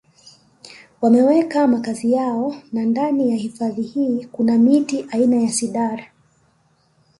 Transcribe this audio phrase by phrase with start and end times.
[1.01, 6.07] Wameweka makazi yao na ndani ya hifadhi hii kuna miti aina ya Cidar